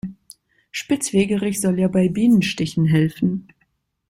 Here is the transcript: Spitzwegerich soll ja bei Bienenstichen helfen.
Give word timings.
Spitzwegerich 0.71 1.61
soll 1.61 1.77
ja 1.79 1.87
bei 1.87 2.09
Bienenstichen 2.09 2.85
helfen. 2.85 3.49